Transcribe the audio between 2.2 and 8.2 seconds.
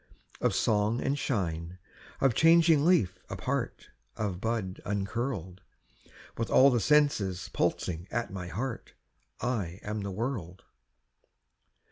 of changing leaf apart, Of bud uncurled: With all the senses pulsing